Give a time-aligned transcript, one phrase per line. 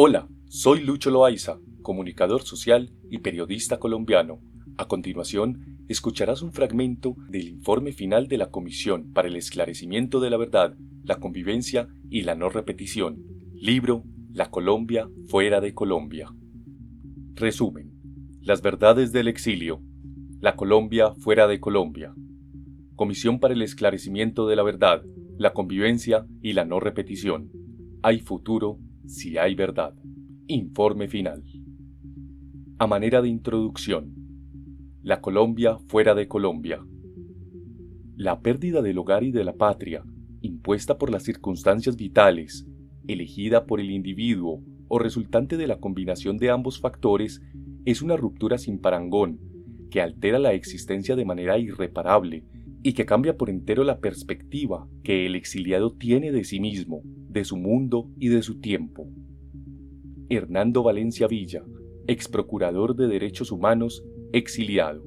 [0.00, 4.38] Hola, soy Lucho Loaiza, comunicador social y periodista colombiano.
[4.76, 10.30] A continuación, escucharás un fragmento del informe final de la Comisión para el Esclarecimiento de
[10.30, 13.24] la Verdad, la Convivencia y la No Repetición,
[13.54, 16.32] libro La Colombia fuera de Colombia.
[17.34, 17.90] Resumen.
[18.40, 19.82] Las verdades del exilio.
[20.38, 22.14] La Colombia fuera de Colombia.
[22.94, 25.02] Comisión para el Esclarecimiento de la Verdad,
[25.38, 27.50] la Convivencia y la No Repetición.
[28.04, 28.78] Hay futuro
[29.08, 29.94] si hay verdad.
[30.46, 31.42] Informe final.
[32.78, 34.14] A manera de introducción.
[35.02, 36.84] La Colombia fuera de Colombia.
[38.16, 40.04] La pérdida del hogar y de la patria,
[40.42, 42.66] impuesta por las circunstancias vitales,
[43.06, 47.40] elegida por el individuo o resultante de la combinación de ambos factores,
[47.86, 49.40] es una ruptura sin parangón
[49.90, 52.44] que altera la existencia de manera irreparable
[52.82, 57.44] y que cambia por entero la perspectiva que el exiliado tiene de sí mismo, de
[57.44, 59.08] su mundo y de su tiempo.
[60.28, 61.64] Hernando Valencia Villa,
[62.06, 65.02] ex procurador de Derechos Humanos, exiliado.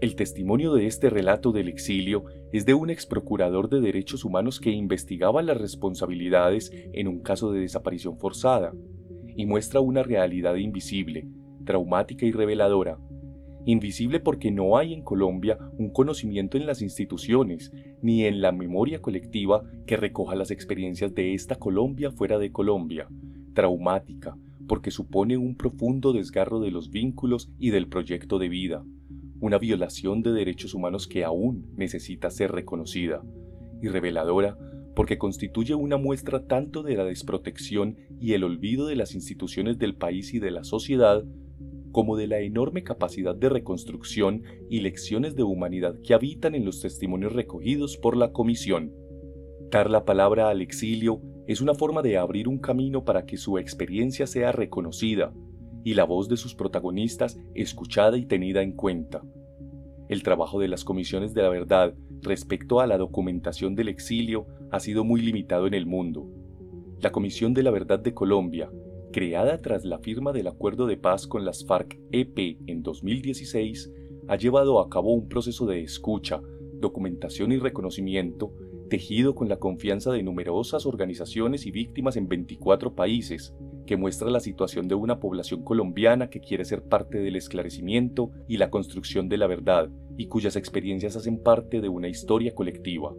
[0.00, 4.60] El testimonio de este relato del exilio es de un ex procurador de Derechos Humanos
[4.60, 8.74] que investigaba las responsabilidades en un caso de desaparición forzada
[9.36, 11.26] y muestra una realidad invisible,
[11.64, 12.98] traumática y reveladora
[13.64, 19.00] invisible porque no hay en Colombia un conocimiento en las instituciones ni en la memoria
[19.00, 23.08] colectiva que recoja las experiencias de esta Colombia fuera de Colombia,
[23.54, 28.84] traumática porque supone un profundo desgarro de los vínculos y del proyecto de vida,
[29.40, 33.22] una violación de derechos humanos que aún necesita ser reconocida,
[33.82, 34.56] y reveladora
[34.94, 39.96] porque constituye una muestra tanto de la desprotección y el olvido de las instituciones del
[39.96, 41.24] país y de la sociedad,
[41.94, 46.80] como de la enorme capacidad de reconstrucción y lecciones de humanidad que habitan en los
[46.80, 48.92] testimonios recogidos por la Comisión.
[49.70, 53.58] Dar la palabra al exilio es una forma de abrir un camino para que su
[53.58, 55.32] experiencia sea reconocida
[55.84, 59.22] y la voz de sus protagonistas escuchada y tenida en cuenta.
[60.08, 64.80] El trabajo de las comisiones de la verdad respecto a la documentación del exilio ha
[64.80, 66.26] sido muy limitado en el mundo.
[66.98, 68.68] La Comisión de la Verdad de Colombia
[69.14, 73.92] creada tras la firma del acuerdo de paz con las FARC-EP en 2016,
[74.26, 76.42] ha llevado a cabo un proceso de escucha,
[76.80, 78.52] documentación y reconocimiento
[78.90, 83.54] tejido con la confianza de numerosas organizaciones y víctimas en 24 países,
[83.86, 88.56] que muestra la situación de una población colombiana que quiere ser parte del esclarecimiento y
[88.56, 93.14] la construcción de la verdad, y cuyas experiencias hacen parte de una historia colectiva.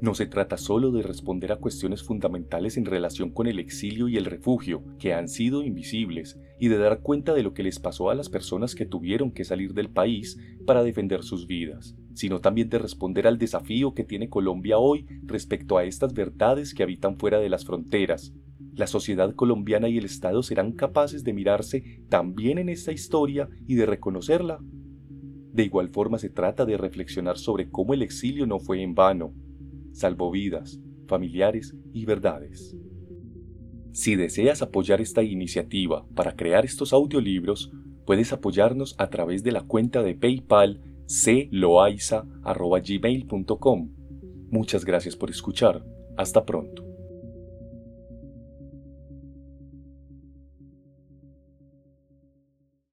[0.00, 4.16] No se trata solo de responder a cuestiones fundamentales en relación con el exilio y
[4.16, 8.10] el refugio, que han sido invisibles, y de dar cuenta de lo que les pasó
[8.10, 12.68] a las personas que tuvieron que salir del país para defender sus vidas, sino también
[12.68, 17.38] de responder al desafío que tiene Colombia hoy respecto a estas verdades que habitan fuera
[17.38, 18.34] de las fronteras.
[18.74, 23.76] La sociedad colombiana y el Estado serán capaces de mirarse también en esta historia y
[23.76, 24.58] de reconocerla.
[25.52, 29.32] De igual forma se trata de reflexionar sobre cómo el exilio no fue en vano,
[29.94, 32.76] salvo vidas, familiares y verdades.
[33.92, 37.72] Si deseas apoyar esta iniciativa para crear estos audiolibros,
[38.04, 40.80] puedes apoyarnos a través de la cuenta de PayPal
[41.50, 43.90] cloaiza.gmail.com.
[44.50, 45.82] Muchas gracias por escuchar.
[46.16, 46.93] Hasta pronto.